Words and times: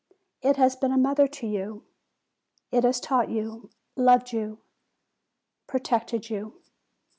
It 0.41 0.55
has 0.57 0.75
been 0.75 0.91
a 0.91 0.97
mother 0.97 1.27
to 1.27 1.45
you: 1.45 1.83
it 2.71 2.83
has 2.83 2.99
taught 2.99 3.29
you, 3.29 3.69
loved 3.95 4.33
you, 4.33 4.57
pro 5.67 5.79
tected 5.79 6.27
you. 6.27 6.59